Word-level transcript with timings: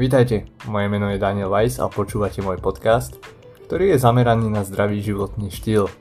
Vítajte, 0.00 0.48
moje 0.64 0.88
meno 0.88 1.12
je 1.12 1.20
Daniel 1.20 1.52
Weiss 1.52 1.76
a 1.76 1.84
počúvate 1.84 2.40
môj 2.40 2.56
podcast, 2.56 3.20
ktorý 3.68 3.92
je 3.92 4.00
zameraný 4.00 4.48
na 4.48 4.64
zdravý 4.64 5.04
životný 5.04 5.52
štýl. 5.52 5.92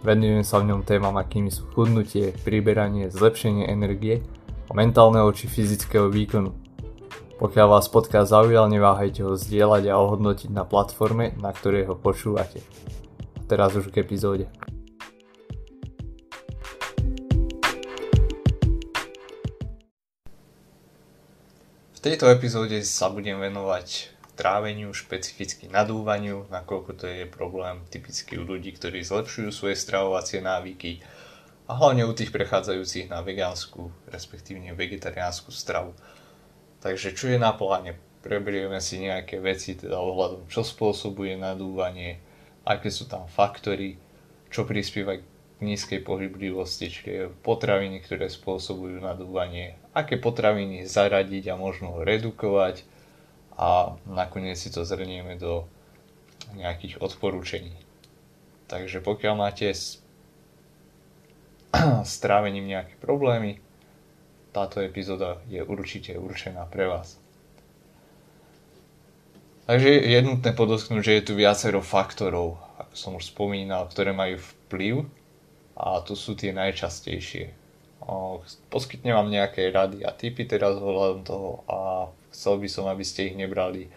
Venujem 0.00 0.40
sa 0.40 0.56
v 0.64 0.72
ňom 0.72 0.80
témam, 0.88 1.12
akými 1.20 1.52
sú 1.52 1.68
chudnutie, 1.76 2.32
priberanie, 2.48 3.12
zlepšenie 3.12 3.68
energie 3.68 4.24
a 4.64 4.72
mentálneho 4.72 5.28
či 5.36 5.52
fyzického 5.52 6.08
výkonu. 6.08 6.56
Pokiaľ 7.36 7.76
vás 7.76 7.92
podcast 7.92 8.32
zaujal, 8.32 8.72
neváhajte 8.72 9.20
ho 9.20 9.36
zdieľať 9.36 9.84
a 9.92 10.00
ohodnotiť 10.00 10.48
na 10.56 10.64
platforme, 10.64 11.36
na 11.36 11.52
ktorej 11.52 11.92
ho 11.92 11.94
počúvate. 12.00 12.64
Teraz 13.44 13.76
už 13.76 13.92
k 13.92 14.00
epizóde. 14.00 14.48
Tejto 22.06 22.30
epizóde 22.30 22.86
sa 22.86 23.10
budem 23.10 23.34
venovať 23.34 24.14
tráveniu, 24.38 24.94
špecificky 24.94 25.66
nadúvaniu, 25.66 26.46
nakoľko 26.54 27.02
to 27.02 27.10
je 27.10 27.26
problém 27.26 27.82
typický 27.90 28.38
u 28.38 28.46
ľudí, 28.46 28.78
ktorí 28.78 29.02
zlepšujú 29.02 29.50
svoje 29.50 29.74
stravovacie 29.74 30.38
návyky 30.38 31.02
a 31.66 31.74
hlavne 31.74 32.06
u 32.06 32.14
tých 32.14 32.30
prechádzajúcich 32.30 33.10
na 33.10 33.26
vegánsku, 33.26 33.90
respektívne 34.06 34.70
vegetariánsku 34.78 35.50
stravu. 35.50 35.98
Takže 36.78 37.10
čo 37.10 37.26
je 37.26 37.42
na 37.42 37.50
pláne? 37.50 37.98
Preberieme 38.22 38.78
si 38.78 39.02
nejaké 39.02 39.42
veci, 39.42 39.74
teda 39.74 39.98
ohľadom, 39.98 40.46
čo 40.46 40.62
spôsobuje 40.62 41.34
nadúvanie, 41.34 42.22
aké 42.62 42.86
sú 42.86 43.10
tam 43.10 43.26
faktory, 43.26 43.98
čo 44.46 44.62
prispieva 44.62 45.18
k 45.18 45.26
nízkej 45.58 46.06
pohyblivosti, 46.06 46.86
čiže 46.86 47.34
potraviny, 47.42 47.98
ktoré 47.98 48.30
spôsobujú 48.30 49.02
nadúvanie, 49.02 49.74
aké 49.96 50.20
potraviny 50.20 50.84
zaradiť 50.84 51.56
a 51.56 51.56
možno 51.56 52.04
redukovať 52.04 52.84
a 53.56 53.96
nakoniec 54.04 54.60
si 54.60 54.68
to 54.68 54.84
zrnieme 54.84 55.40
do 55.40 55.64
nejakých 56.52 57.00
odporúčení. 57.00 57.72
Takže 58.68 59.00
pokiaľ 59.00 59.34
máte 59.40 59.72
s, 59.72 60.04
s 62.04 62.20
nejaké 62.20 63.00
problémy, 63.00 63.64
táto 64.52 64.84
epizóda 64.84 65.40
je 65.48 65.64
určite 65.64 66.12
určená 66.20 66.68
pre 66.68 66.88
vás. 66.88 67.16
Takže 69.66 69.88
je 69.88 70.18
nutné 70.22 70.54
podotknúť, 70.54 71.02
že 71.02 71.14
je 71.18 71.26
tu 71.26 71.32
viacero 71.34 71.82
faktorov, 71.82 72.54
ako 72.78 72.94
som 72.94 73.12
už 73.18 73.34
spomínal, 73.34 73.88
ktoré 73.90 74.14
majú 74.14 74.38
vplyv 74.38 75.08
a 75.74 75.98
tu 76.06 76.14
sú 76.14 76.38
tie 76.38 76.54
najčastejšie. 76.54 77.65
Poskytnem 78.70 79.16
vám 79.16 79.32
nejaké 79.32 79.72
rady 79.72 80.04
a 80.04 80.12
tipy 80.12 80.44
teraz 80.44 80.76
ohľadom 80.78 81.22
toho 81.24 81.50
a 81.66 81.78
chcel 82.30 82.60
by 82.60 82.68
som, 82.68 82.84
aby 82.86 83.02
ste 83.02 83.32
ich 83.32 83.36
nebrali 83.36 83.88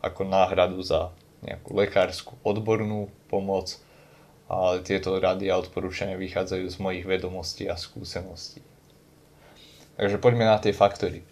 ako 0.00 0.24
náhradu 0.24 0.78
za 0.80 1.10
nejakú 1.42 1.74
lekárskú 1.74 2.32
odbornú 2.46 3.10
pomoc, 3.26 3.78
ale 4.48 4.80
tieto 4.80 5.18
rady 5.18 5.52
a 5.52 5.60
odporúčania 5.60 6.16
vychádzajú 6.16 6.66
z 6.70 6.76
mojich 6.80 7.04
vedomostí 7.04 7.68
a 7.68 7.76
skúseností. 7.76 8.64
Takže 9.98 10.22
poďme 10.22 10.46
na 10.46 10.56
tie 10.62 10.72
faktory. 10.72 11.26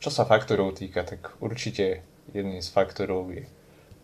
Čo 0.00 0.08
sa 0.08 0.24
faktorov 0.24 0.80
týka, 0.80 1.04
tak 1.04 1.36
určite 1.44 2.00
jedným 2.32 2.64
z 2.64 2.68
faktorov 2.72 3.28
je 3.30 3.44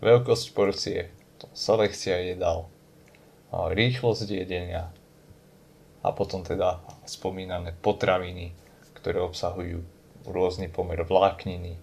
veľkosť 0.05 0.47
porcie, 0.53 1.09
selekcia 1.56 2.37
jedál, 2.37 2.69
rýchlosť 3.50 4.28
jedenia 4.28 4.92
a 6.07 6.15
potom 6.15 6.47
teda 6.47 6.79
spomínané 7.03 7.75
potraviny, 7.83 8.55
ktoré 8.95 9.19
obsahujú 9.19 9.83
rôzny 10.31 10.71
pomer 10.71 11.03
vlákniny, 11.03 11.75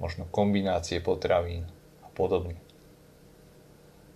možno 0.00 0.24
kombinácie 0.32 1.04
potravín 1.04 1.68
a 2.00 2.08
podobne. 2.16 2.56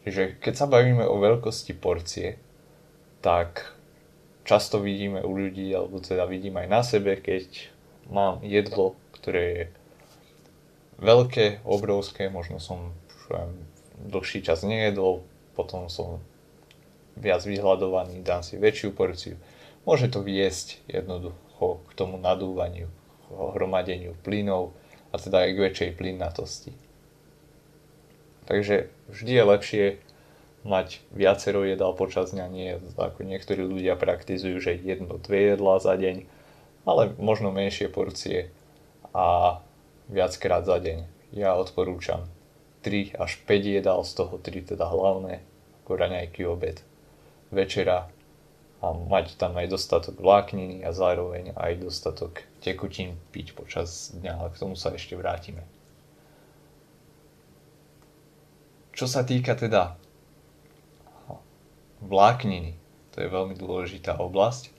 Čiže 0.04 0.40
keď 0.40 0.54
sa 0.56 0.66
bavíme 0.68 1.04
o 1.04 1.20
veľkosti 1.20 1.76
porcie, 1.76 2.40
tak 3.20 3.72
často 4.44 4.80
vidíme 4.80 5.24
u 5.24 5.32
ľudí, 5.32 5.72
alebo 5.72 6.00
teda 6.00 6.28
vidím 6.28 6.60
aj 6.60 6.68
na 6.68 6.80
sebe, 6.84 7.16
keď 7.20 7.72
mám 8.12 8.44
jedlo, 8.44 8.96
ktoré 9.16 9.44
je 9.44 9.64
veľké, 11.00 11.64
obrovské, 11.64 12.28
možno 12.28 12.60
som 12.60 12.92
dlhší 14.04 14.44
čas 14.44 14.60
nejedol, 14.64 15.24
potom 15.56 15.88
som 15.88 16.20
viac 17.14 17.46
vyhľadovaný, 17.46 18.22
dám 18.26 18.42
si 18.42 18.58
väčšiu 18.58 18.90
porciu. 18.94 19.38
Môže 19.86 20.10
to 20.10 20.24
viesť 20.24 20.82
jednoducho 20.90 21.84
k 21.86 21.90
tomu 21.94 22.18
nadúvaniu, 22.18 22.88
k 22.88 23.26
hromadeniu 23.30 24.16
plynov 24.24 24.74
a 25.14 25.20
teda 25.20 25.46
aj 25.46 25.50
k 25.54 25.62
väčšej 25.70 25.90
plynnatosti. 25.94 26.72
Takže 28.44 28.92
vždy 29.08 29.32
je 29.32 29.44
lepšie 29.44 29.84
mať 30.64 31.04
viacero 31.12 31.64
jedál 31.64 31.92
počas 31.92 32.32
dňa, 32.32 32.46
nie 32.48 32.80
ako 32.96 33.20
niektorí 33.24 33.60
ľudia 33.60 34.00
praktizujú, 34.00 34.56
že 34.60 34.80
jedno, 34.80 35.20
dve 35.20 35.54
jedlá 35.54 35.76
za 35.80 35.94
deň, 35.96 36.24
ale 36.88 37.12
možno 37.20 37.52
menšie 37.52 37.92
porcie 37.92 38.48
a 39.12 39.60
viackrát 40.08 40.64
za 40.64 40.80
deň. 40.80 41.04
Ja 41.36 41.56
odporúčam 41.56 42.28
3 42.84 43.16
až 43.16 43.40
5 43.44 43.76
jedál, 43.80 44.00
z 44.04 44.12
toho 44.16 44.40
3 44.40 44.76
teda 44.76 44.88
hlavné, 44.88 45.44
ako 45.84 45.90
raňajky 46.00 46.44
obed 46.48 46.80
večera 47.54 48.10
a 48.84 48.92
mať 48.92 49.40
tam 49.40 49.56
aj 49.56 49.72
dostatok 49.72 50.20
vlákniny 50.20 50.84
a 50.84 50.92
zároveň 50.92 51.56
aj 51.56 51.80
dostatok 51.80 52.44
tekutín 52.60 53.16
piť 53.32 53.56
počas 53.56 54.12
dňa, 54.12 54.32
ale 54.36 54.48
k 54.52 54.60
tomu 54.60 54.76
sa 54.76 54.92
ešte 54.92 55.16
vrátime. 55.16 55.64
Čo 58.94 59.08
sa 59.08 59.24
týka 59.24 59.56
teda 59.56 59.96
vlákniny, 62.04 62.76
to 63.16 63.24
je 63.24 63.28
veľmi 63.32 63.56
dôležitá 63.56 64.20
oblasť. 64.20 64.70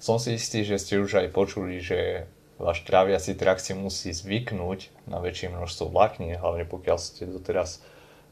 Som 0.00 0.16
si 0.16 0.34
istý, 0.34 0.64
že 0.64 0.80
ste 0.80 0.98
už 0.98 1.20
aj 1.20 1.28
počuli, 1.34 1.82
že 1.82 2.26
váš 2.58 2.82
tráviaci 2.82 3.38
trakt 3.38 3.62
si 3.62 3.76
musí 3.76 4.10
zvyknúť 4.10 4.90
na 5.06 5.22
väčšie 5.22 5.54
množstvo 5.54 5.92
vlákniny, 5.92 6.40
hlavne 6.40 6.64
pokiaľ 6.66 6.98
ste 6.98 7.30
doteraz 7.30 7.84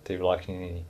tej 0.03 0.19
vlákniny 0.19 0.87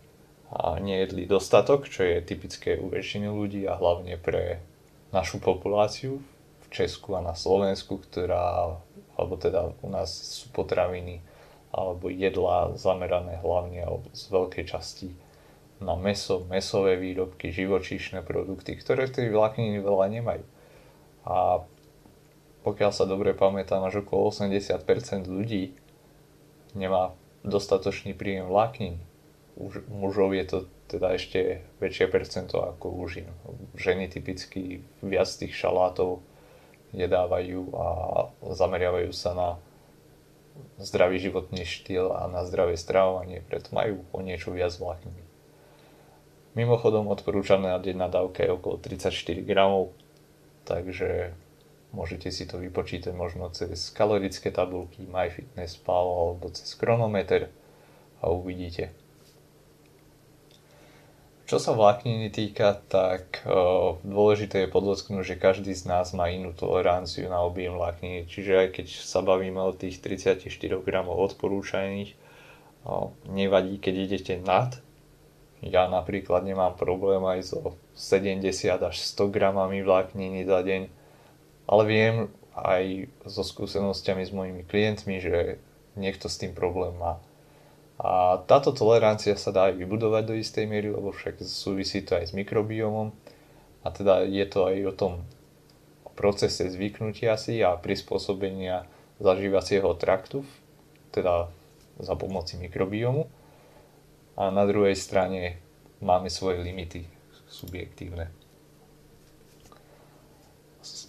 a 0.51 0.79
nejedli 0.79 1.27
dostatok, 1.27 1.91
čo 1.91 2.07
je 2.07 2.23
typické 2.23 2.79
u 2.79 2.87
väčšiny 2.87 3.27
ľudí 3.27 3.67
a 3.67 3.75
hlavne 3.75 4.15
pre 4.15 4.63
našu 5.11 5.43
populáciu 5.43 6.23
v 6.63 6.67
Česku 6.71 7.19
a 7.19 7.21
na 7.23 7.35
Slovensku, 7.35 7.99
ktorá, 7.99 8.79
alebo 9.19 9.35
teda 9.35 9.75
u 9.83 9.89
nás 9.91 10.11
sú 10.11 10.51
potraviny 10.55 11.23
alebo 11.75 12.09
jedlá 12.09 12.73
zamerané 12.79 13.43
hlavne 13.43 13.85
z 14.15 14.25
veľkej 14.33 14.65
časti 14.65 15.13
na 15.77 15.93
meso, 15.99 16.47
mesové 16.49 16.97
výrobky, 16.97 17.53
živočíšne 17.53 18.25
produkty, 18.25 18.79
ktoré 18.81 19.11
v 19.11 19.17
tej 19.21 19.27
vlákniny 19.29 19.83
veľa 19.85 20.07
nemajú. 20.09 20.45
A 21.27 21.67
pokiaľ 22.65 22.91
sa 22.97 23.05
dobre 23.05 23.37
pamätám, 23.37 23.85
až 23.85 24.07
okolo 24.07 24.33
80% 24.33 25.29
ľudí 25.29 25.77
nemá 26.73 27.13
dostatočný 27.45 28.17
príjem 28.17 28.49
vlákniny 28.49 29.16
mužov 29.89 30.37
je 30.37 30.45
to 30.45 30.59
teda 30.87 31.17
ešte 31.17 31.65
väčšie 31.81 32.07
percento 32.13 32.63
ako 32.63 32.87
u 32.93 33.05
žien. 33.09 33.33
Ženy 33.75 34.13
typicky 34.13 34.85
viac 35.03 35.27
tých 35.27 35.57
šalátov 35.57 36.23
jedávajú 36.95 37.75
a 37.75 37.87
zameriavajú 38.55 39.11
sa 39.11 39.33
na 39.35 39.49
zdravý 40.81 41.21
životný 41.21 41.65
štýl 41.65 42.13
a 42.13 42.29
na 42.29 42.45
zdravé 42.45 42.77
stravovanie, 42.77 43.45
preto 43.45 43.73
majú 43.77 44.05
o 44.13 44.25
niečo 44.25 44.53
viac 44.53 44.73
vlákniny. 44.77 45.21
Mimochodom 46.57 47.13
odporúčané 47.13 47.69
na 47.69 47.77
denná 47.77 48.09
dávka 48.09 48.41
je 48.41 48.57
okolo 48.57 48.81
34 48.81 49.13
gramov, 49.45 49.93
takže 50.65 51.37
môžete 51.93 52.33
si 52.33 52.49
to 52.49 52.57
vypočítať 52.57 53.13
možno 53.13 53.53
cez 53.53 53.93
kalorické 53.93 54.49
tabulky 54.49 55.05
MyFitnessPal 55.05 56.07
alebo 56.09 56.49
cez 56.57 56.73
chronometer 56.73 57.53
a 58.25 58.33
uvidíte. 58.33 58.97
Čo 61.47 61.63
sa 61.63 61.79
vlákniny 61.79 62.27
týka, 62.35 62.75
tak 62.91 63.47
o, 63.47 64.03
dôležité 64.03 64.67
je 64.67 64.75
podotknúť, 64.75 65.23
že 65.23 65.37
každý 65.39 65.79
z 65.79 65.87
nás 65.87 66.11
má 66.11 66.27
inú 66.27 66.51
toleranciu 66.51 67.31
na 67.31 67.39
objem 67.39 67.71
vlákniny, 67.71 68.27
čiže 68.27 68.67
aj 68.67 68.69
keď 68.75 68.87
sa 68.91 69.23
bavíme 69.23 69.63
o 69.63 69.71
tých 69.71 70.03
34 70.03 70.43
gramov 70.83 71.23
odporúčaných, 71.23 72.19
o, 72.83 73.15
nevadí, 73.31 73.79
keď 73.79 73.95
idete 74.11 74.35
nad. 74.43 74.75
Ja 75.63 75.87
napríklad 75.87 76.43
nemám 76.43 76.75
problém 76.75 77.23
aj 77.23 77.55
so 77.55 77.79
70 77.95 78.43
až 78.83 78.97
100 78.99 79.31
gramami 79.31 79.87
vlákniny 79.87 80.43
za 80.51 80.67
deň, 80.67 80.83
ale 81.71 81.83
viem 81.87 82.15
aj 82.59 83.07
so 83.23 83.47
skúsenostiami 83.47 84.27
s 84.27 84.35
mojimi 84.35 84.67
klientmi, 84.67 85.23
že 85.23 85.63
niekto 85.95 86.27
s 86.27 86.43
tým 86.43 86.59
problém 86.59 86.91
má. 86.99 87.23
A 87.97 88.45
táto 88.45 88.77
tolerancia 88.77 89.33
sa 89.41 89.49
dá 89.53 89.73
aj 89.73 89.81
vybudovať 89.81 90.23
do 90.29 90.35
istej 90.37 90.69
miery, 90.69 90.93
lebo 90.93 91.17
však 91.17 91.41
súvisí 91.41 92.05
to 92.05 92.21
aj 92.21 92.29
s 92.29 92.37
mikrobiomom. 92.37 93.13
A 93.85 93.89
teda 93.89 94.27
je 94.29 94.45
to 94.45 94.69
aj 94.69 94.77
o 94.85 94.93
tom 94.93 95.13
procese 96.17 96.69
zvyknutia 96.69 97.37
si 97.37 97.61
a 97.61 97.77
prispôsobenia 97.77 98.89
zažívacieho 99.21 99.97
traktu 99.97 100.45
teda 101.13 101.49
za 101.97 102.15
pomoci 102.17 102.61
mikrobiomu. 102.61 103.29
A 104.37 104.53
na 104.53 104.69
druhej 104.69 104.93
strane 104.93 105.57
máme 106.05 106.29
svoje 106.29 106.61
limity 106.61 107.09
subjektívne. 107.49 108.29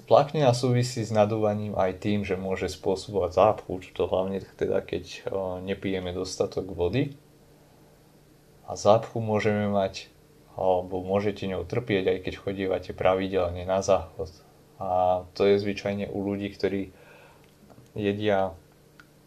Plaknina 0.07 0.55
súvisí 0.55 1.03
s 1.03 1.11
nadúvaním 1.11 1.75
aj 1.75 1.99
tým, 1.99 2.23
že 2.23 2.39
môže 2.39 2.71
spôsobovať 2.71 3.31
zápchu, 3.35 3.83
čo 3.83 3.91
to 3.91 4.03
hlavne 4.07 4.39
teda 4.55 4.79
keď 4.79 5.27
nepijeme 5.67 6.15
dostatok 6.15 6.63
vody. 6.71 7.19
A 8.63 8.79
zápchu 8.79 9.19
môžeme 9.19 9.67
mať, 9.67 10.07
alebo 10.55 11.03
môžete 11.03 11.43
ňou 11.51 11.67
trpieť, 11.67 12.07
aj 12.07 12.19
keď 12.23 12.33
chodívate 12.39 12.91
pravidelne 12.95 13.67
na 13.67 13.83
záchod. 13.83 14.31
A 14.79 15.23
to 15.35 15.43
je 15.43 15.59
zvyčajne 15.59 16.07
u 16.07 16.19
ľudí, 16.23 16.55
ktorí 16.55 16.95
jedia 17.91 18.55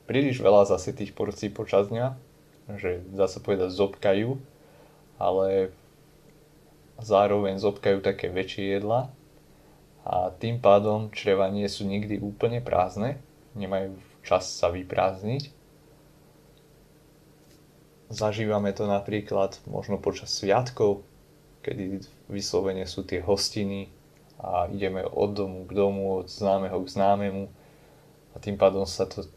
príliš 0.09 0.41
veľa 0.41 0.65
zase 0.65 0.97
tých 0.97 1.13
porcií 1.13 1.53
počas 1.53 1.93
dňa, 1.93 2.17
že 2.81 3.05
dá 3.13 3.29
sa 3.29 3.37
povedať 3.45 3.69
zobkajú, 3.69 4.41
ale 5.21 5.77
zároveň 7.05 7.61
zobkajú 7.61 8.01
také 8.01 8.33
väčšie 8.33 8.81
jedla 8.81 9.13
a 10.05 10.33
tým 10.33 10.59
pádom 10.59 11.13
čreva 11.13 11.53
nie 11.53 11.69
sú 11.69 11.85
nikdy 11.85 12.21
úplne 12.21 12.65
prázdne, 12.65 13.21
nemajú 13.53 13.97
čas 14.25 14.49
sa 14.49 14.73
vyprázdniť. 14.73 15.53
Zažívame 18.11 18.75
to 18.75 18.91
napríklad 18.91 19.61
možno 19.71 20.01
počas 20.01 20.35
sviatkov, 20.35 21.07
kedy 21.63 22.03
vyslovene 22.27 22.89
sú 22.89 23.07
tie 23.07 23.23
hostiny 23.23 23.93
a 24.41 24.67
ideme 24.73 25.05
od 25.05 25.31
domu 25.37 25.63
k 25.69 25.73
domu, 25.77 26.25
od 26.25 26.27
známeho 26.27 26.81
k 26.83 26.93
známemu 26.97 27.45
a 28.35 28.37
tým 28.41 28.57
pádom 28.57 28.89
sa 28.89 29.07
to 29.07 29.29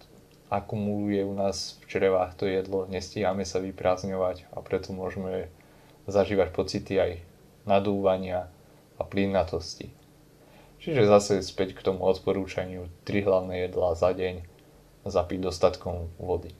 akumuluje 0.54 1.25
u 1.25 1.33
nás 1.33 1.81
v 1.81 1.98
črevách 1.98 2.38
to 2.38 2.45
jedlo, 2.45 2.86
nestíhame 2.86 3.44
sa 3.44 3.57
vyprázdňovať 3.59 4.50
a 4.54 4.62
preto 4.62 4.94
môžeme 4.95 5.50
zažívať 6.06 6.50
pocity 6.54 6.94
aj 6.98 7.12
nadúvania 7.66 8.50
a 8.98 9.04
plynnatosti. 9.04 10.03
Čiže 10.83 11.07
zase 11.07 11.39
späť 11.39 11.80
k 11.80 11.85
tomu 11.88 12.03
odporúčaniu 12.03 12.91
3 13.07 13.24
hlavné 13.24 13.71
jedlá 13.71 13.95
za 13.95 14.12
deň 14.12 14.44
zapiť 15.07 15.39
dostatkom 15.39 16.12
vody. 16.19 16.51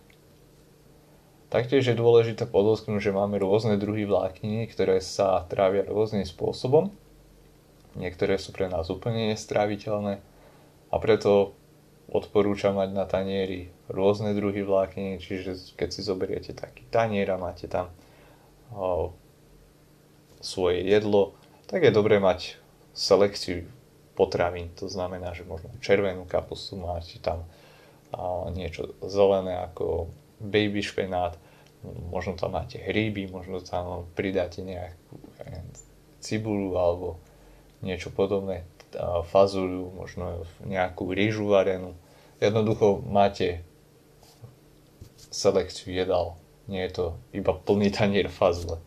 Taktiež 1.52 1.92
je 1.92 2.00
dôležité 2.00 2.48
podotknúť, 2.48 3.04
že 3.04 3.12
máme 3.12 3.36
rôzne 3.36 3.76
druhy 3.76 4.08
vlákniny, 4.08 4.72
ktoré 4.72 5.04
sa 5.04 5.44
trávia 5.52 5.84
rôznym 5.84 6.24
spôsobom. 6.24 6.96
Niektoré 8.00 8.40
sú 8.40 8.56
pre 8.56 8.72
nás 8.72 8.88
úplne 8.88 9.36
nestráviteľné 9.36 10.24
a 10.88 10.96
preto 11.04 11.52
odporúčam 12.08 12.80
mať 12.80 12.90
na 12.96 13.04
tanieri 13.04 13.76
rôzne 13.92 14.32
druhy 14.32 14.64
vlákniny, 14.64 15.20
čiže 15.20 15.76
keď 15.76 15.90
si 15.92 16.02
zoberiete 16.02 16.56
taký 16.56 16.88
tanier 16.88 17.28
a 17.28 17.38
máte 17.38 17.68
tam 17.68 17.92
o, 18.72 19.12
svoje 20.40 20.80
jedlo, 20.88 21.36
tak 21.68 21.84
je 21.84 21.92
dobré 21.92 22.24
mať 22.24 22.58
selekciu 22.96 23.83
potravín. 24.14 24.70
To 24.78 24.86
znamená, 24.90 25.34
že 25.34 25.46
možno 25.46 25.74
červenú 25.82 26.26
kapustu 26.30 26.78
máte 26.78 27.18
tam 27.18 27.50
niečo 28.54 28.94
zelené 29.02 29.58
ako 29.74 30.14
baby 30.38 30.86
špenát, 30.86 31.34
možno 32.14 32.38
tam 32.38 32.54
máte 32.54 32.78
hríby, 32.78 33.26
možno 33.28 33.60
tam 33.60 34.06
pridáte 34.14 34.62
nejakú 34.62 35.18
cibulu 36.22 36.78
alebo 36.78 37.18
niečo 37.84 38.14
podobné, 38.14 38.64
fazuľu, 39.34 39.98
možno 39.98 40.46
nejakú 40.64 41.10
rýžu 41.10 41.50
varenú. 41.50 41.98
Jednoducho 42.38 43.02
máte 43.04 43.66
selekciu 45.34 45.92
jedal, 45.92 46.38
nie 46.70 46.86
je 46.86 46.92
to 46.94 47.06
iba 47.34 47.52
plný 47.58 47.90
tanier 47.90 48.30
fazle. 48.30 48.78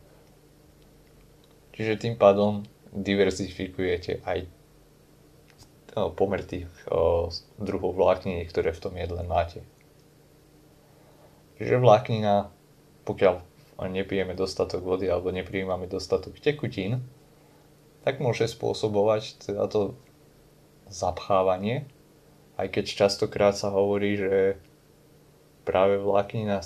Čiže 1.75 2.00
tým 2.00 2.14
pádom 2.17 2.64
diverzifikujete 2.94 4.25
aj 4.25 4.49
pomer 5.96 6.44
tých 6.44 6.69
druhov 7.56 7.96
vlákniny, 7.96 8.44
ktoré 8.52 8.76
v 8.76 8.82
tom 8.84 8.94
jedle 9.00 9.25
máte. 9.25 9.64
Čiže 11.56 11.81
vláknina, 11.81 12.52
pokiaľ 13.08 13.40
nepijeme 13.88 14.37
dostatok 14.37 14.84
vody 14.84 15.08
alebo 15.08 15.32
nepríjmame 15.32 15.88
dostatok 15.88 16.37
tekutín, 16.37 17.00
tak 18.04 18.20
môže 18.20 18.44
spôsobovať 18.44 19.40
teda 19.40 19.64
to 19.72 19.96
zapchávanie, 20.93 21.88
aj 22.60 22.76
keď 22.76 22.84
častokrát 23.08 23.56
sa 23.56 23.72
hovorí, 23.72 24.20
že 24.20 24.60
práve 25.64 25.96
vláknina 25.96 26.60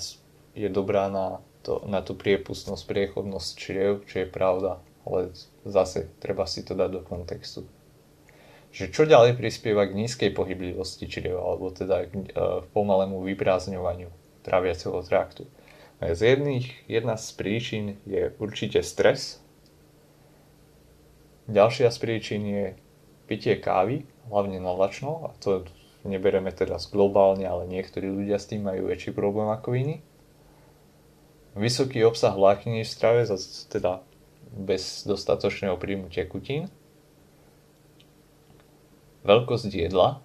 je 0.53 0.67
dobrá 0.67 1.07
na, 1.07 1.39
to, 1.63 1.81
na 1.87 2.03
tú 2.03 2.13
priepustnosť, 2.13 2.83
priechodnosť 2.83 3.49
čriev, 3.55 4.03
čo 4.05 4.21
je 4.21 4.27
pravda, 4.27 4.83
ale 5.07 5.31
zase 5.63 6.11
treba 6.19 6.43
si 6.45 6.67
to 6.67 6.75
dať 6.75 6.99
do 6.99 7.01
kontextu 7.01 7.63
že 8.71 8.87
čo 8.87 9.03
ďalej 9.03 9.35
prispieva 9.35 9.83
k 9.83 9.95
nízkej 9.95 10.31
pohyblivosti 10.31 11.05
črieva, 11.11 11.43
alebo 11.43 11.75
teda 11.75 12.07
k 12.07 12.11
e, 12.11 12.23
pomalému 12.71 13.19
vyprázdňovaniu 13.27 14.07
tráviaceho 14.47 14.95
traktu. 15.03 15.45
Z 16.01 16.17
jedných, 16.17 16.89
jedna 16.89 17.13
z 17.13 17.27
príčin 17.37 17.85
je 18.09 18.33
určite 18.41 18.81
stres. 18.81 19.37
Ďalšia 21.45 21.93
z 21.93 21.97
príčin 22.01 22.41
je 22.41 22.65
pitie 23.29 23.53
kávy, 23.61 24.09
hlavne 24.31 24.57
nalačno, 24.57 25.29
a 25.29 25.37
to 25.37 25.67
nebereme 26.01 26.49
teraz 26.49 26.89
globálne, 26.89 27.45
ale 27.45 27.69
niektorí 27.69 28.09
ľudia 28.09 28.41
s 28.41 28.49
tým 28.49 28.65
majú 28.65 28.89
väčší 28.89 29.13
problém 29.13 29.53
ako 29.53 29.77
iní. 29.77 29.95
Vysoký 31.53 32.01
obsah 32.07 32.33
vlákniny 32.33 32.81
v 32.81 32.89
strave, 32.89 33.27
teda 33.69 34.01
bez 34.49 35.05
dostatočného 35.05 35.77
príjmu 35.77 36.09
tekutín, 36.09 36.71
veľkosť 39.23 39.71
jedla, 39.71 40.21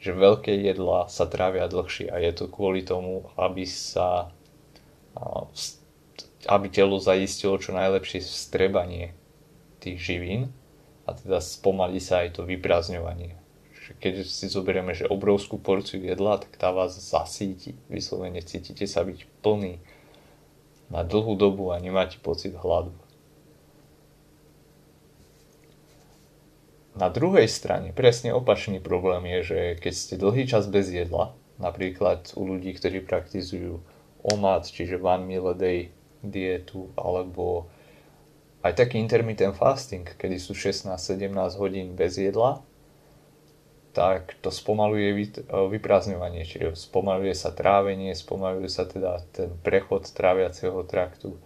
že 0.00 0.12
veľké 0.12 0.52
jedla 0.52 1.08
sa 1.08 1.24
trávia 1.24 1.64
dlhšie 1.64 2.12
a 2.12 2.20
je 2.20 2.32
to 2.36 2.44
kvôli 2.52 2.84
tomu, 2.84 3.28
aby 3.40 3.64
sa 3.64 4.28
aby 6.44 6.66
telo 6.68 7.00
zaistilo 7.00 7.56
čo 7.56 7.72
najlepšie 7.72 8.20
vstrebanie 8.20 9.16
tých 9.80 9.96
živín 10.00 10.52
a 11.08 11.16
teda 11.16 11.40
spomalí 11.40 12.00
sa 12.00 12.24
aj 12.24 12.40
to 12.40 12.42
vyprázdňovanie. 12.44 13.36
Keď 14.00 14.24
si 14.24 14.48
zoberieme, 14.48 14.96
že 14.96 15.04
obrovskú 15.04 15.60
porciu 15.60 16.00
jedla, 16.00 16.40
tak 16.40 16.56
tá 16.56 16.72
vás 16.72 16.96
zasíti. 16.96 17.76
Vyslovene 17.92 18.40
cítite 18.40 18.88
sa 18.88 19.04
byť 19.04 19.28
plný 19.44 19.76
na 20.88 21.04
dlhú 21.04 21.36
dobu 21.36 21.68
a 21.68 21.76
nemáte 21.76 22.16
pocit 22.16 22.56
hladu. 22.56 22.96
Na 26.94 27.10
druhej 27.10 27.50
strane 27.50 27.90
presne 27.90 28.30
opačný 28.30 28.78
problém 28.78 29.26
je, 29.26 29.40
že 29.42 29.58
keď 29.82 29.94
ste 29.94 30.14
dlhý 30.14 30.46
čas 30.46 30.70
bez 30.70 30.94
jedla, 30.94 31.34
napríklad 31.58 32.30
u 32.38 32.46
ľudí, 32.46 32.70
ktorí 32.70 33.02
praktizujú 33.02 33.82
OMAD, 34.22 34.70
čiže 34.70 35.02
one 35.02 35.26
meal 35.26 35.50
a 35.50 35.58
day 35.58 35.90
dietu, 36.22 36.94
alebo 36.94 37.66
aj 38.62 38.78
taký 38.78 39.02
intermittent 39.02 39.58
fasting, 39.58 40.06
kedy 40.06 40.38
sú 40.38 40.54
16-17 40.54 41.34
hodín 41.58 41.98
bez 41.98 42.14
jedla, 42.14 42.62
tak 43.90 44.38
to 44.38 44.54
spomaluje 44.54 45.34
vyprázdňovanie, 45.50 46.46
čiže 46.46 46.78
spomaluje 46.78 47.34
sa 47.34 47.50
trávenie, 47.50 48.14
spomaluje 48.14 48.70
sa 48.70 48.86
teda 48.86 49.22
ten 49.34 49.50
prechod 49.66 50.06
tráviaceho 50.14 50.78
traktu, 50.86 51.38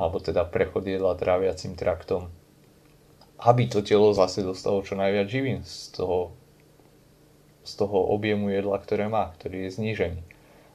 alebo 0.00 0.16
teda 0.16 0.48
prechod 0.48 0.88
jedla 0.88 1.12
tráviacim 1.12 1.76
traktom 1.76 2.32
aby 3.40 3.72
to 3.72 3.80
telo 3.80 4.12
zase 4.12 4.44
dostalo 4.44 4.84
čo 4.84 5.00
najviac 5.00 5.26
živín 5.32 5.64
z 5.64 5.96
toho, 5.96 6.36
z 7.64 7.72
toho 7.80 8.12
objemu 8.12 8.52
jedla, 8.52 8.76
ktoré 8.76 9.08
má, 9.08 9.32
ktorý 9.40 9.64
je 9.68 9.80
znížený. 9.80 10.20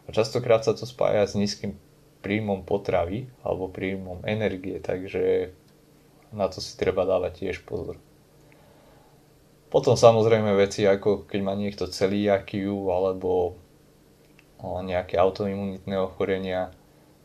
A 0.05 0.09
častokrát 0.09 0.65
sa 0.65 0.73
to 0.73 0.89
spája 0.89 1.29
s 1.29 1.37
nízkym 1.37 1.77
príjmom 2.25 2.65
potravy 2.65 3.29
alebo 3.45 3.69
príjmom 3.69 4.25
energie, 4.25 4.81
takže 4.81 5.53
na 6.33 6.49
to 6.49 6.57
si 6.57 6.73
treba 6.73 7.05
dávať 7.05 7.45
tiež 7.45 7.61
pozor. 7.69 8.01
Potom 9.69 9.93
samozrejme 9.93 10.57
veci 10.57 10.89
ako 10.89 11.29
keď 11.29 11.39
má 11.45 11.53
niekto 11.53 11.85
celiakiu 11.85 12.89
alebo 12.89 13.61
nejaké 14.65 15.21
autoimunitné 15.21 16.01
ochorenia, 16.01 16.73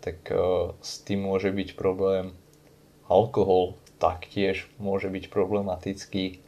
tak 0.05 0.29
s 0.85 1.01
tým 1.01 1.25
môže 1.25 1.49
byť 1.49 1.81
problém. 1.81 2.37
Alkohol 3.09 3.80
taktiež 4.01 4.67
môže 4.81 5.13
byť 5.13 5.29
problematický, 5.29 6.41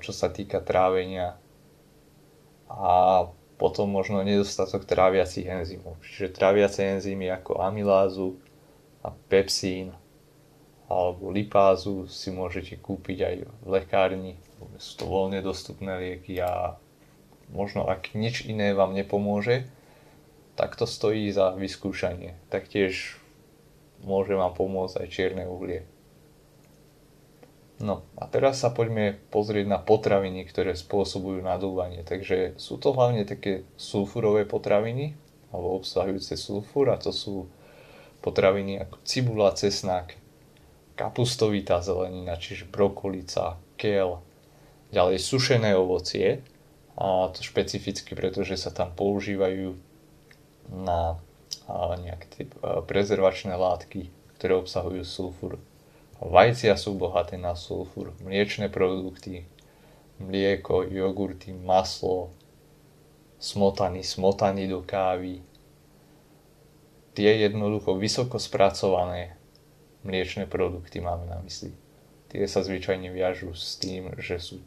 čo 0.00 0.12
sa 0.12 0.32
týka 0.32 0.64
trávenia. 0.64 1.36
A 2.72 3.28
potom 3.60 3.86
možno 3.86 4.24
nedostatok 4.26 4.88
tráviacich 4.88 5.46
enzymov. 5.46 6.00
Čiže 6.02 6.34
tráviace 6.34 6.98
enzymy 6.98 7.30
ako 7.30 7.62
amylázu 7.62 8.34
a 9.04 9.14
pepsín 9.30 9.94
alebo 10.84 11.32
lipázu 11.32 12.04
si 12.10 12.28
môžete 12.28 12.76
kúpiť 12.76 13.18
aj 13.24 13.36
v 13.46 13.66
lekárni. 13.68 14.34
Sú 14.76 15.00
to 15.00 15.04
voľne 15.08 15.40
dostupné 15.40 15.96
lieky 15.96 16.40
a 16.44 16.76
možno 17.52 17.88
ak 17.88 18.12
nič 18.12 18.44
iné 18.44 18.76
vám 18.76 18.92
nepomôže, 18.92 19.64
tak 20.54 20.76
to 20.76 20.84
stojí 20.84 21.32
za 21.32 21.56
vyskúšanie. 21.56 22.36
Taktiež 22.52 23.16
môže 24.04 24.36
vám 24.36 24.52
pomôcť 24.52 25.02
aj 25.02 25.08
čierne 25.08 25.44
uhlie. 25.48 25.88
No 27.82 28.06
a 28.14 28.30
teraz 28.30 28.62
sa 28.62 28.70
poďme 28.70 29.18
pozrieť 29.34 29.66
na 29.66 29.82
potraviny, 29.82 30.46
ktoré 30.46 30.78
spôsobujú 30.78 31.42
nadúvanie. 31.42 32.06
Takže 32.06 32.54
sú 32.54 32.78
to 32.78 32.94
hlavne 32.94 33.26
také 33.26 33.66
sulfurové 33.74 34.46
potraviny, 34.46 35.18
alebo 35.50 35.82
obsahujúce 35.82 36.38
sulfur 36.38 36.94
a 36.94 36.98
to 36.98 37.10
sú 37.10 37.50
potraviny 38.22 38.78
ako 38.78 38.96
cibula, 39.02 39.50
cesnak, 39.52 40.14
kapustovitá 40.94 41.82
zelenina, 41.82 42.38
čiže 42.38 42.70
brokolica, 42.70 43.58
kel, 43.74 44.22
ďalej 44.94 45.18
sušené 45.18 45.74
ovocie, 45.74 46.46
a 46.94 47.26
to 47.34 47.42
špecificky, 47.42 48.14
pretože 48.14 48.54
sa 48.54 48.70
tam 48.70 48.94
používajú 48.94 49.74
na 50.70 51.18
nejaké 51.98 52.46
prezervačné 52.86 53.58
látky, 53.58 54.14
ktoré 54.38 54.54
obsahujú 54.54 55.02
sulfur 55.02 55.58
Vajcia 56.22 56.78
sú 56.78 56.94
bohaté 56.94 57.34
na 57.34 57.58
sulfur, 57.58 58.14
mliečne 58.22 58.70
produkty, 58.70 59.46
mlieko, 60.22 60.86
jogurty, 60.86 61.50
maslo, 61.50 62.30
smotany, 63.42 64.06
smotany 64.06 64.70
do 64.70 64.82
kávy. 64.82 65.42
Tie 67.14 67.30
jednoducho 67.46 67.98
vysoko 67.98 68.38
spracované 68.38 69.34
mliečne 70.06 70.46
produkty 70.46 71.02
máme 71.02 71.26
na 71.26 71.38
mysli. 71.42 71.74
Tie 72.30 72.46
sa 72.50 72.62
zvyčajne 72.62 73.10
viažú 73.14 73.54
s 73.54 73.78
tým, 73.78 74.14
že 74.18 74.42
sú 74.42 74.58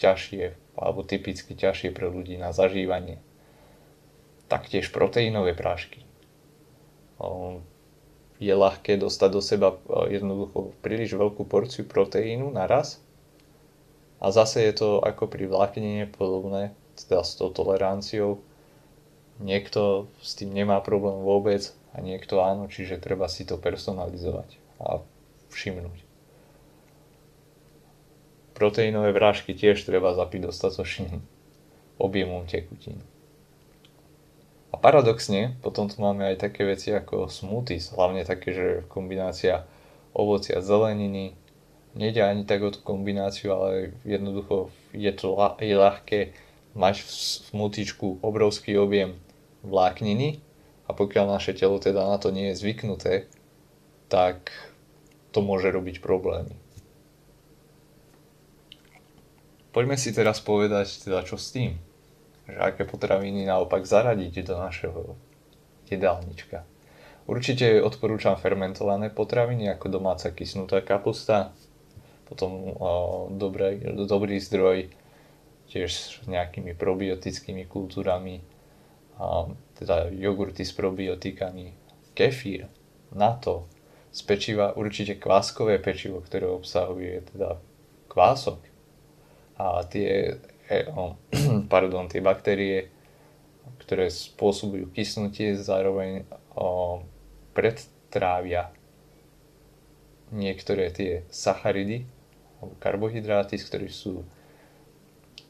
ťažšie 0.00 0.76
alebo 0.76 1.06
typicky 1.06 1.56
ťažšie 1.56 1.92
pre 1.92 2.08
ľudí 2.10 2.36
na 2.36 2.52
zažívanie. 2.52 3.20
Taktiež 4.48 4.92
proteínové 4.92 5.56
prášky 5.56 6.04
je 8.42 8.50
ľahké 8.50 8.98
dostať 8.98 9.30
do 9.30 9.42
seba 9.42 9.68
e, 9.74 10.18
jednoducho 10.18 10.74
príliš 10.82 11.14
veľkú 11.14 11.46
porciu 11.46 11.86
proteínu 11.86 12.50
naraz. 12.50 12.98
A 14.18 14.32
zase 14.32 14.64
je 14.64 14.72
to 14.74 14.88
ako 15.04 15.28
pri 15.28 15.46
vláknine 15.46 16.08
podobné, 16.08 16.72
teda 16.96 17.22
s 17.22 17.36
tou 17.36 17.52
toleranciou. 17.52 18.40
Niekto 19.42 20.06
s 20.22 20.38
tým 20.38 20.54
nemá 20.54 20.78
problém 20.80 21.20
vôbec 21.20 21.74
a 21.92 22.00
niekto 22.00 22.40
áno, 22.40 22.70
čiže 22.70 23.02
treba 23.02 23.26
si 23.26 23.44
to 23.44 23.58
personalizovať 23.58 24.56
a 24.80 25.02
všimnúť. 25.50 25.98
Proteínové 28.54 29.10
vrážky 29.10 29.50
tiež 29.54 29.82
treba 29.82 30.14
zapiť 30.14 30.40
dostatočným 30.50 31.18
objemom 32.06 32.46
tekutín. 32.46 33.02
A 34.74 34.76
paradoxne, 34.76 35.54
potom 35.62 35.86
tu 35.86 36.02
máme 36.02 36.26
aj 36.34 36.50
také 36.50 36.66
veci 36.66 36.90
ako 36.90 37.30
smoothies, 37.30 37.94
hlavne 37.94 38.26
také, 38.26 38.50
že 38.50 38.66
kombinácia 38.90 39.62
ovocia 40.10 40.58
a 40.58 40.66
zeleniny. 40.66 41.38
Nejde 41.94 42.26
ani 42.26 42.42
tak 42.42 42.66
o 42.66 42.74
tú 42.74 42.82
kombináciu, 42.82 43.54
ale 43.54 43.94
jednoducho 44.02 44.74
je 44.90 45.14
to 45.14 45.38
je 45.62 45.78
ľahké 45.78 46.34
mať 46.74 47.06
v 47.06 47.08
smoothiečku 47.54 48.18
obrovský 48.18 48.74
objem 48.74 49.14
vlákniny 49.62 50.42
a 50.84 50.90
pokiaľ 50.90 51.38
naše 51.38 51.54
telo 51.54 51.78
teda 51.78 52.10
na 52.10 52.18
to 52.18 52.34
nie 52.34 52.50
je 52.50 52.58
zvyknuté, 52.58 53.30
tak 54.10 54.50
to 55.30 55.38
môže 55.38 55.70
robiť 55.70 56.02
problémy. 56.02 56.50
Poďme 59.70 59.94
si 59.94 60.10
teraz 60.10 60.42
povedať 60.42 61.06
teda 61.06 61.22
čo 61.22 61.38
s 61.38 61.54
tým 61.54 61.78
že 62.48 62.56
aké 62.60 62.84
potraviny 62.84 63.48
naopak 63.48 63.88
zaradiť 63.88 64.44
do 64.44 64.54
našeho 64.60 65.16
jedálnička. 65.88 66.64
Určite 67.24 67.80
odporúčam 67.80 68.36
fermentované 68.36 69.08
potraviny 69.08 69.72
ako 69.72 69.86
domáca 69.88 70.28
kysnutá 70.28 70.84
kapusta, 70.84 71.56
potom 72.28 72.72
o, 72.76 72.90
dobrý, 73.32 73.80
dobrý 74.04 74.36
zdroj 74.40 74.92
tiež 75.72 75.88
s 75.88 76.20
nejakými 76.28 76.76
probiotickými 76.76 77.64
kultúrami, 77.64 78.44
a, 79.16 79.48
teda 79.80 80.12
jogurty 80.12 80.68
s 80.68 80.76
probiotikami, 80.76 81.72
kefír, 82.12 82.68
na 83.16 83.32
to, 83.40 83.64
z 84.14 84.20
pečiva 84.22 84.76
určite 84.78 85.18
kváskové 85.18 85.82
pečivo, 85.82 86.22
ktoré 86.22 86.46
obsahuje 86.46 87.24
teda 87.34 87.58
kvások. 88.06 88.62
A 89.58 89.82
tie 89.90 90.38
pardon, 91.72 92.08
tie 92.08 92.24
baktérie, 92.24 92.88
ktoré 93.84 94.08
spôsobujú 94.08 94.88
kysnutie, 94.92 95.56
zároveň 95.58 96.24
o, 96.56 97.00
predtrávia 97.52 98.72
niektoré 100.32 100.90
tie 100.90 101.22
sacharidy 101.28 102.08
alebo 102.58 102.74
karbohydráty, 102.80 103.60
z 103.60 103.64
ktorých 103.68 103.94
sú 103.94 104.24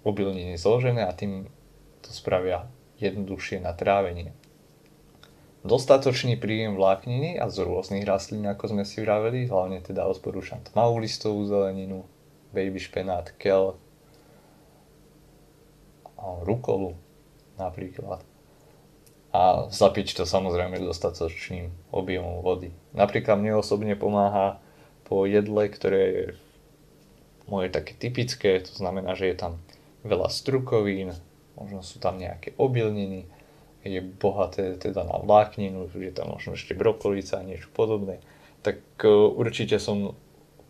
obilniny 0.04 0.58
zložené 0.58 1.06
a 1.06 1.16
tým 1.16 1.48
to 2.04 2.10
spravia 2.12 2.68
jednoduchšie 3.00 3.64
na 3.64 3.72
trávenie. 3.72 4.36
Dostatočný 5.64 6.36
príjem 6.36 6.76
vlákniny 6.76 7.40
a 7.40 7.48
z 7.48 7.64
rôznych 7.64 8.04
rastlín, 8.04 8.44
ako 8.44 8.76
sme 8.76 8.84
si 8.84 9.00
vraveli, 9.00 9.48
hlavne 9.48 9.80
teda 9.80 10.04
odporúčam 10.04 10.60
tmavú 10.60 11.00
listovú 11.00 11.48
zeleninu, 11.48 12.04
baby 12.52 12.76
špenát, 12.76 13.32
kel, 13.40 13.80
rukolu 16.42 16.96
napríklad. 17.60 18.22
A 19.34 19.66
zapiť 19.66 20.14
to 20.14 20.24
samozrejme 20.24 20.78
dostatočným 20.78 21.74
objemom 21.90 22.38
vody. 22.38 22.70
Napríklad 22.94 23.42
mne 23.42 23.58
osobne 23.58 23.98
pomáha 23.98 24.62
po 25.04 25.26
jedle, 25.26 25.66
ktoré 25.66 26.02
je 26.06 26.24
moje 27.50 27.68
také 27.68 27.92
typické, 27.98 28.62
to 28.62 28.72
znamená, 28.72 29.18
že 29.18 29.28
je 29.28 29.36
tam 29.36 29.52
veľa 30.06 30.30
strukovín, 30.30 31.12
možno 31.58 31.82
sú 31.82 31.98
tam 32.00 32.16
nejaké 32.16 32.56
obilniny, 32.56 33.26
je 33.84 34.00
bohaté 34.00 34.80
teda 34.80 35.04
na 35.04 35.20
vlákninu, 35.20 35.92
je 35.92 36.12
tam 36.14 36.32
možno 36.32 36.56
ešte 36.56 36.72
brokolica 36.72 37.36
a 37.36 37.44
niečo 37.44 37.68
podobné, 37.76 38.24
tak 38.64 38.80
e, 39.04 39.12
určite 39.12 39.76
som 39.76 40.16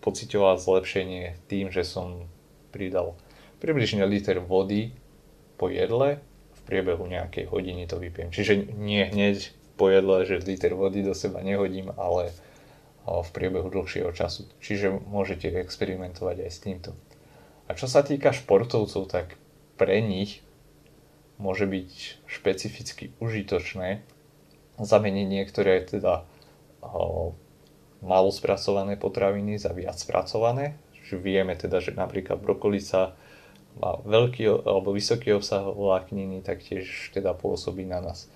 pocitoval 0.03 0.59
zlepšenie 0.59 1.39
tým, 1.47 1.71
že 1.71 1.87
som 1.87 2.27
pridal 2.75 3.15
približne 3.63 4.03
liter 4.03 4.43
vody 4.43 4.91
po 5.61 5.71
jedle, 5.71 6.21
v 6.55 6.61
priebehu 6.65 7.05
nejakej 7.07 7.51
hodiny 7.51 7.85
to 7.85 8.01
vypijem. 8.01 8.31
Čiže 8.33 8.75
nie 8.75 9.05
hneď 9.05 9.53
po 9.75 9.91
jedle, 9.91 10.23
že 10.25 10.43
liter 10.43 10.73
vody 10.73 11.03
do 11.03 11.13
seba 11.13 11.43
nehodím, 11.43 11.91
ale 11.99 12.33
v 13.05 13.29
priebehu 13.37 13.69
dlhšieho 13.69 14.15
času. 14.17 14.49
Čiže 14.65 14.97
môžete 15.05 15.53
experimentovať 15.53 16.37
aj 16.41 16.51
s 16.51 16.59
týmto. 16.65 16.91
A 17.69 17.77
čo 17.77 17.85
sa 17.85 18.01
týka 18.01 18.33
športovcov, 18.33 19.09
tak 19.13 19.37
pre 19.77 20.01
nich 20.01 20.41
môže 21.37 21.67
byť 21.69 21.91
špecificky 22.31 23.13
užitočné 23.19 24.07
zameniť 24.79 25.27
niektoré 25.27 25.83
teda 25.85 26.25
malo 28.05 28.31
spracované 28.31 28.95
potraviny 28.97 29.59
za 29.59 29.75
viac 29.75 29.99
spracované. 29.99 30.79
Čiže 30.97 31.17
vieme 31.21 31.53
teda, 31.59 31.85
že 31.85 31.93
napríklad 31.93 32.41
brokolica 32.41 33.19
má 33.79 33.99
veľký 34.07 34.67
alebo 34.67 34.95
vysoký 34.95 35.35
obsah 35.35 35.67
vlákniny, 35.67 36.43
taktiež 36.47 37.11
teda 37.11 37.35
pôsobí 37.35 37.83
na 37.87 37.99
nás 37.99 38.31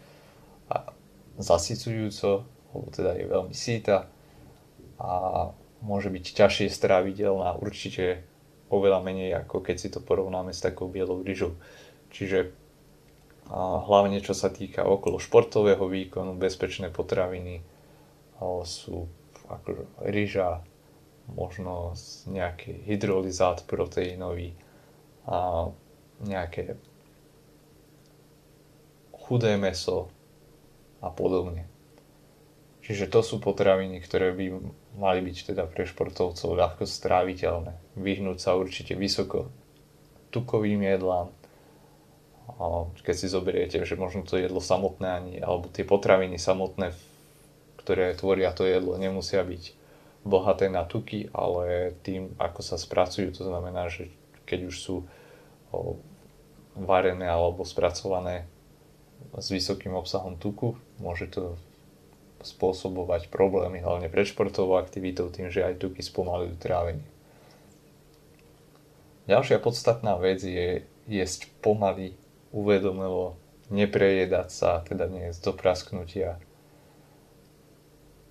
a 0.69 0.91
zasycujúco, 1.39 2.45
alebo 2.75 2.89
teda 2.91 3.15
je 3.15 3.27
veľmi 3.31 3.55
síta 3.55 4.11
a 4.99 5.11
môže 5.79 6.11
byť 6.11 6.25
ťažšie 6.35 6.69
stráviteľná, 6.75 7.55
určite 7.55 8.27
oveľa 8.69 9.01
menej 9.01 9.47
ako 9.47 9.63
keď 9.63 9.77
si 9.79 9.89
to 9.89 10.03
porovnáme 10.03 10.51
s 10.51 10.61
takou 10.61 10.91
bielou 10.91 11.23
ryžou. 11.23 11.55
Čiže 12.11 12.53
a 13.49 13.81
hlavne 13.81 14.21
čo 14.21 14.37
sa 14.37 14.53
týka 14.53 14.85
okolo 14.85 15.17
športového 15.17 15.89
výkonu, 15.89 16.37
bezpečné 16.37 16.93
potraviny 16.93 17.65
sú 18.69 19.09
ako 19.49 19.89
ryža, 20.05 20.61
možno 21.33 21.97
nejaký 22.29 22.85
hydrolizát 22.85 23.65
proteínový, 23.65 24.53
a 25.29 25.69
nejaké 26.25 26.81
chudé 29.13 29.61
meso 29.61 30.09
a 31.05 31.13
podobne. 31.13 31.69
Čiže 32.81 33.13
to 33.13 33.21
sú 33.21 33.37
potraviny, 33.37 34.01
ktoré 34.01 34.33
by 34.33 34.47
mali 34.97 35.21
byť 35.21 35.53
teda 35.53 35.69
pre 35.69 35.85
športovcov 35.85 36.57
ľahko 36.57 36.89
stráviteľné. 36.89 37.77
Vyhnúť 38.01 38.41
sa 38.41 38.57
určite 38.57 38.97
vysoko 38.97 39.53
tukovým 40.33 40.81
jedlám. 40.81 41.29
Keď 43.05 43.15
si 43.15 43.29
zoberiete, 43.29 43.85
že 43.85 44.01
možno 44.01 44.25
to 44.25 44.41
jedlo 44.41 44.65
samotné 44.65 45.09
ani, 45.13 45.35
alebo 45.37 45.69
tie 45.69 45.85
potraviny 45.85 46.41
samotné, 46.41 46.97
ktoré 47.85 48.17
tvoria 48.17 48.57
to 48.57 48.65
jedlo, 48.65 48.97
nemusia 48.97 49.45
byť 49.45 49.77
bohaté 50.25 50.73
na 50.73 50.89
tuky, 50.89 51.29
ale 51.37 51.93
tým, 52.01 52.33
ako 52.41 52.65
sa 52.65 52.81
spracujú, 52.81 53.37
to 53.37 53.45
znamená, 53.45 53.93
že 53.93 54.09
keď 54.49 54.73
už 54.73 54.77
sú 54.81 54.97
varené 56.73 57.29
alebo 57.29 57.69
spracované 57.69 58.49
s 59.37 59.53
vysokým 59.53 59.93
obsahom 59.93 60.41
tuku. 60.41 60.79
Môže 60.97 61.29
to 61.29 61.61
spôsobovať 62.41 63.29
problémy 63.35 63.83
hlavne 63.83 64.07
pred 64.09 64.25
športovou 64.25 64.79
aktivitou 64.79 65.29
tým, 65.29 65.51
že 65.51 65.67
aj 65.67 65.83
tuky 65.83 66.01
spomalujú 66.01 66.55
trávenie. 66.57 67.05
Ďalšia 69.29 69.61
podstatná 69.61 70.17
vec 70.17 70.41
je 70.41 70.87
jesť 71.05 71.53
pomaly, 71.61 72.17
uvedomivo, 72.55 73.37
neprejedať 73.69 74.49
sa, 74.49 74.81
teda 74.81 75.05
nie 75.11 75.29
jesť 75.29 75.53
do 75.53 75.53
prasknutia. 75.53 76.41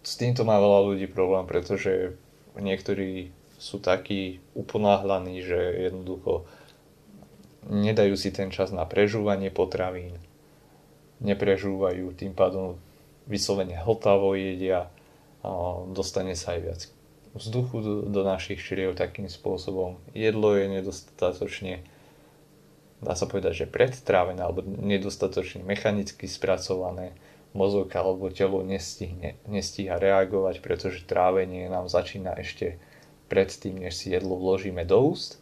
S 0.01 0.17
týmto 0.17 0.47
má 0.47 0.57
veľa 0.57 0.95
ľudí 0.95 1.05
problém, 1.05 1.45
pretože 1.45 2.17
niektorí 2.57 3.29
sú 3.57 3.81
takí 3.81 4.39
uponáhlaní, 4.53 5.41
že 5.41 5.57
jednoducho 5.89 6.45
nedajú 7.67 8.13
si 8.15 8.29
ten 8.29 8.53
čas 8.53 8.69
na 8.69 8.85
prežúvanie 8.85 9.49
potravín, 9.49 10.15
neprežúvajú, 11.19 12.13
tým 12.13 12.37
pádom 12.37 12.77
vyslovene 13.25 13.75
hltavo 13.75 14.37
jedia, 14.37 14.87
dostane 15.91 16.37
sa 16.37 16.55
aj 16.55 16.59
viac 16.61 16.81
vzduchu 17.37 17.77
do, 17.81 17.93
do 18.09 18.21
našich 18.25 18.57
šriev 18.57 18.97
takým 18.97 19.29
spôsobom. 19.29 20.01
Jedlo 20.17 20.57
je 20.57 20.65
nedostatočne, 20.81 21.85
dá 22.99 23.13
sa 23.13 23.29
povedať, 23.29 23.65
že 23.65 23.67
predtrávené 23.69 24.41
alebo 24.41 24.65
nedostatočne 24.65 25.61
mechanicky 25.61 26.25
spracované. 26.25 27.13
Mozog 27.55 27.89
alebo 27.95 28.29
telo 28.29 28.61
nestihne, 28.61 29.39
nestíha 29.49 29.97
reagovať, 29.97 30.61
pretože 30.61 31.07
trávenie 31.07 31.71
nám 31.71 31.89
začína 31.89 32.37
ešte 32.37 32.77
predtým, 33.27 33.83
než 33.83 33.95
si 33.95 34.11
jedlo 34.11 34.39
vložíme 34.39 34.83
do 34.87 35.13
úst. 35.13 35.39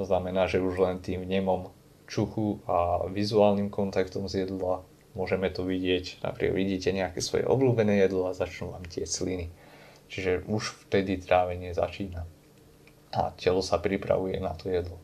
To 0.00 0.06
znamená, 0.08 0.48
že 0.48 0.62
už 0.62 0.78
len 0.78 0.96
tým 0.98 1.26
vnemom 1.26 1.70
čuchu 2.08 2.64
a 2.64 3.06
vizuálnym 3.10 3.68
kontaktom 3.68 4.26
z 4.26 4.48
jedla 4.48 4.86
môžeme 5.12 5.52
to 5.52 5.66
vidieť. 5.66 6.24
Napríklad 6.24 6.56
vidíte 6.56 6.90
nejaké 6.94 7.20
svoje 7.20 7.44
obľúbené 7.44 8.00
jedlo 8.00 8.30
a 8.30 8.36
začnú 8.36 8.72
vám 8.72 8.88
tie 8.88 9.04
sliny 9.04 9.52
Čiže 10.12 10.44
už 10.44 10.84
vtedy 10.84 11.16
trávenie 11.16 11.72
začína. 11.72 12.28
A 13.16 13.32
telo 13.32 13.64
sa 13.64 13.80
pripravuje 13.80 14.36
na 14.36 14.52
to 14.52 14.68
jedlo. 14.68 15.00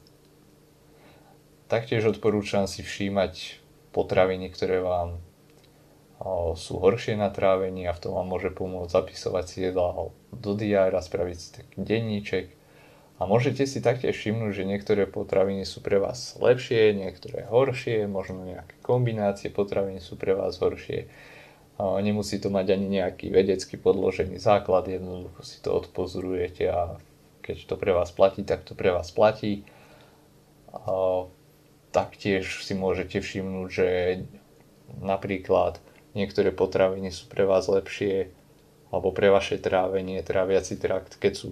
Taktiež 1.65 2.05
odporúčam 2.13 2.69
si 2.69 2.85
všímať 2.85 3.57
potraviny, 3.97 4.53
ktoré 4.53 4.85
vám 4.85 5.17
sú 6.61 6.77
horšie 6.77 7.17
na 7.17 7.33
trávenie 7.33 7.89
a 7.89 7.97
v 7.97 8.03
tom 8.05 8.21
vám 8.21 8.29
môže 8.29 8.53
pomôcť 8.53 8.93
zapisovať 8.93 9.45
si 9.49 9.59
jedla 9.65 10.13
do 10.33 10.53
diára, 10.55 11.01
spraviť 11.01 11.37
si 11.39 11.49
taký 11.55 11.77
denníček. 11.83 12.47
A 13.19 13.27
môžete 13.27 13.67
si 13.67 13.83
taktiež 13.83 14.15
všimnúť, 14.15 14.63
že 14.63 14.69
niektoré 14.69 15.03
potraviny 15.11 15.67
sú 15.67 15.83
pre 15.83 15.99
vás 15.99 16.39
lepšie, 16.39 16.95
niektoré 16.95 17.51
horšie, 17.51 18.07
možno 18.07 18.47
nejaké 18.47 18.79
kombinácie 18.87 19.51
potravín 19.51 19.99
sú 19.99 20.15
pre 20.15 20.39
vás 20.39 20.63
horšie 20.63 21.11
nemusí 21.79 22.43
to 22.43 22.51
mať 22.51 22.75
ani 22.75 22.87
nejaký 22.99 23.31
vedecky 23.31 23.79
podložený 23.79 24.43
základ, 24.43 24.91
jednoducho 24.91 25.43
si 25.47 25.63
to 25.63 25.79
odpozorujete 25.79 26.67
a 26.67 26.99
keď 27.43 27.57
to 27.71 27.75
pre 27.79 27.95
vás 27.95 28.11
platí, 28.11 28.43
tak 28.43 28.67
to 28.67 28.75
pre 28.75 28.91
vás 28.91 29.15
platí. 29.15 29.63
Taktiež 31.95 32.67
si 32.67 32.75
môžete 32.75 33.23
všimnúť, 33.23 33.69
že 33.71 33.89
napríklad 34.99 35.79
niektoré 36.19 36.51
potraviny 36.51 37.15
sú 37.15 37.31
pre 37.31 37.47
vás 37.47 37.71
lepšie 37.71 38.35
alebo 38.89 39.13
pre 39.13 39.29
vaše 39.29 39.61
trávenie, 39.61 40.25
tráviaci 40.25 40.81
trakt, 40.81 41.21
keď 41.21 41.33
sú 41.37 41.49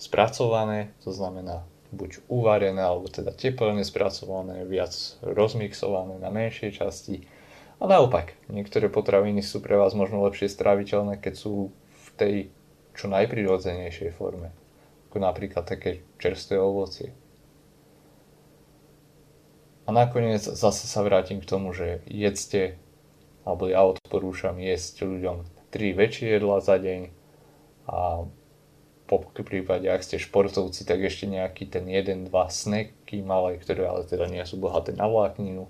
spracované, 0.00 0.96
to 1.04 1.12
znamená 1.12 1.64
buď 1.90 2.22
uvarené 2.30 2.80
alebo 2.80 3.10
teda 3.10 3.34
teplne 3.34 3.82
spracované, 3.84 4.64
viac 4.64 4.94
rozmixované 5.20 6.16
na 6.22 6.30
menšie 6.32 6.72
časti, 6.72 7.26
a 7.80 7.88
naopak, 7.88 8.36
niektoré 8.52 8.92
potraviny 8.92 9.40
sú 9.40 9.64
pre 9.64 9.72
vás 9.72 9.96
možno 9.96 10.20
lepšie 10.28 10.52
stráviteľné, 10.52 11.16
keď 11.16 11.34
sú 11.34 11.72
v 11.72 12.08
tej 12.20 12.34
čo 12.92 13.08
najprirodzenejšej 13.08 14.20
forme. 14.20 14.52
Ako 15.08 15.16
napríklad 15.16 15.64
také 15.64 16.04
čerstvé 16.20 16.60
ovocie. 16.60 17.16
A 19.88 19.96
nakoniec 19.96 20.44
zase 20.44 20.84
sa 20.84 21.00
vrátim 21.00 21.40
k 21.40 21.48
tomu, 21.48 21.72
že 21.72 22.04
jedzte, 22.04 22.76
alebo 23.48 23.64
ja 23.64 23.80
odporúčam 23.88 24.60
jesť 24.60 25.08
ľuďom 25.08 25.59
3 25.70 25.94
väčšie 25.94 26.34
jedla 26.34 26.58
za 26.58 26.82
deň 26.82 27.14
a 27.86 28.26
po 29.10 29.26
prípade, 29.26 29.90
ak 29.90 30.06
ste 30.06 30.22
športovci, 30.22 30.86
tak 30.86 31.02
ešte 31.02 31.26
nejaký 31.26 31.66
ten 31.66 31.86
1-2 31.86 32.30
snacky 32.46 33.22
malé, 33.26 33.58
ktoré 33.58 33.86
ale 33.86 34.06
teda 34.06 34.30
nie 34.30 34.42
sú 34.46 34.58
bohaté 34.58 34.94
na 34.94 35.10
vlákninu 35.10 35.66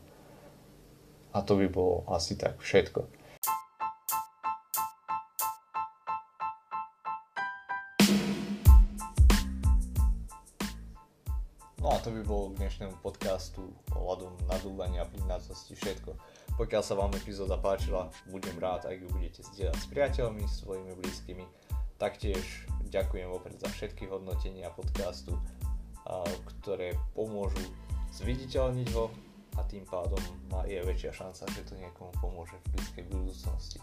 a 1.33 1.41
to 1.41 1.57
by 1.57 1.69
bolo 1.69 2.05
asi 2.13 2.37
tak 2.37 2.61
všetko. 2.61 3.09
No 11.81 11.89
a 11.93 11.97
to 12.05 12.13
by 12.13 12.21
bolo 12.25 12.53
k 12.53 12.61
dnešnému 12.61 13.01
podcastu 13.01 13.73
ohľadom 13.97 14.37
nadúbania 14.53 15.09
plynnácosti 15.09 15.77
všetko. 15.81 16.13
Pokiaľ 16.61 16.83
sa 16.85 16.92
vám 16.92 17.16
epizóda 17.16 17.57
páčila, 17.57 18.12
budem 18.29 18.53
rád, 18.61 18.85
ak 18.85 19.01
ju 19.01 19.09
budete 19.09 19.40
zdieľať 19.40 19.81
s 19.81 19.87
priateľmi, 19.88 20.44
svojimi 20.44 20.92
blízkymi. 20.92 21.49
Taktiež 21.96 22.68
ďakujem 22.85 23.33
vopred 23.33 23.57
za 23.57 23.73
všetky 23.73 24.05
hodnotenia 24.12 24.68
podcastu, 24.68 25.40
ktoré 26.44 27.01
pomôžu 27.16 27.64
zviditeľniť 28.12 28.88
ho 28.92 29.09
a 29.57 29.64
tým 29.64 29.88
pádom 29.88 30.20
je 30.68 30.77
väčšia 30.85 31.16
šanca, 31.16 31.49
že 31.49 31.64
to 31.64 31.81
niekomu 31.81 32.12
pomôže 32.20 32.53
v 32.53 32.77
blízkej 32.77 33.05
budúcnosti. 33.09 33.81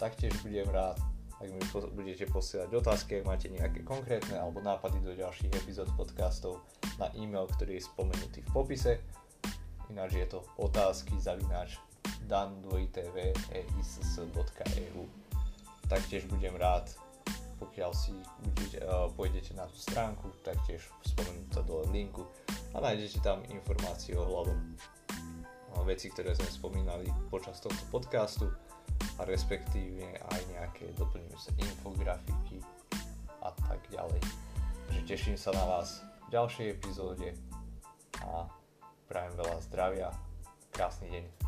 Taktiež 0.00 0.32
budem 0.40 0.72
rád, 0.72 0.96
ak 1.36 1.52
mi 1.52 1.60
budete 1.92 2.32
posielať 2.32 2.72
otázky, 2.72 3.20
ak 3.20 3.28
máte 3.28 3.52
nejaké 3.52 3.84
konkrétne 3.84 4.40
alebo 4.40 4.64
nápady 4.64 5.04
do 5.04 5.12
ďalších 5.12 5.52
epizód 5.52 5.92
podcastov 6.00 6.64
na 6.96 7.12
e-mail, 7.12 7.44
ktorý 7.44 7.76
je 7.76 7.84
spomenutý 7.84 8.40
v 8.40 8.50
popise. 8.56 9.04
Ináč 9.92 10.24
je 10.24 10.24
to 10.24 10.40
otázky 10.56 11.20
zavináč 11.20 11.76
dan2tv.eiss.eu 12.24 15.04
Taktiež 15.84 16.24
budem 16.32 16.56
rád, 16.56 16.88
pokiaľ 17.60 17.92
si 17.92 18.16
budete, 18.56 18.80
uh, 18.88 19.12
pôjdete 19.12 19.52
na 19.52 19.68
tú 19.68 19.76
stránku, 19.76 20.32
taktiež 20.40 20.88
spomenúť 21.04 21.60
dole 21.68 21.92
linku 21.92 22.24
a 22.72 22.80
nájdete 22.80 23.20
tam 23.20 23.44
informácie 23.52 24.16
ohľadom 24.16 24.56
veci, 25.84 26.08
ktoré 26.08 26.32
sme 26.40 26.48
spomínali 26.48 27.12
počas 27.28 27.60
tohto 27.60 27.84
podcastu 27.92 28.48
a 29.20 29.28
respektíve 29.28 30.08
aj 30.32 30.40
nejaké 30.56 30.88
doplňujúce 30.96 31.52
infografiky 31.60 32.64
a 33.44 33.52
tak 33.68 33.84
ďalej. 33.92 34.24
Takže 34.88 35.04
teším 35.04 35.36
sa 35.36 35.52
na 35.52 35.68
vás 35.68 36.00
v 36.32 36.40
ďalšej 36.40 36.80
epizóde 36.80 37.36
a 38.24 38.61
prajem 39.12 39.36
veľa 39.36 39.56
zdravia, 39.68 40.08
krásny 40.72 41.12
deň. 41.12 41.41